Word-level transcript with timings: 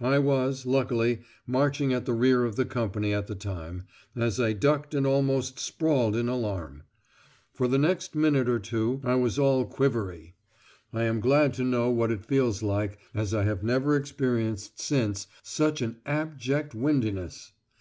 I 0.00 0.20
was, 0.20 0.64
luckily, 0.64 1.22
marching 1.44 1.92
at 1.92 2.04
the 2.06 2.12
rear 2.12 2.44
of 2.44 2.54
the 2.54 2.64
company 2.64 3.12
at 3.12 3.26
the 3.26 3.34
time, 3.34 3.82
as 4.14 4.38
I 4.38 4.52
ducked 4.52 4.94
and 4.94 5.04
almost 5.04 5.58
sprawled 5.58 6.14
in 6.14 6.28
alarm. 6.28 6.84
For 7.52 7.66
the 7.66 7.78
next 7.78 8.14
minute 8.14 8.48
or 8.48 8.60
two 8.60 9.00
I 9.02 9.16
was 9.16 9.40
all 9.40 9.64
quivery. 9.64 10.36
I 10.92 11.02
am 11.02 11.18
glad 11.18 11.52
to 11.54 11.64
know 11.64 11.90
what 11.90 12.12
it 12.12 12.24
feels 12.26 12.62
like, 12.62 13.00
as 13.12 13.34
I 13.34 13.42
have 13.42 13.64
never 13.64 13.96
experienced 13.96 14.78
since 14.80 15.26
such 15.42 15.82
an 15.82 15.96
abject 16.06 16.76
windiness! 16.76 17.50